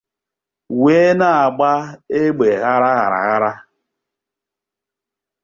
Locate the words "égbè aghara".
2.21-2.89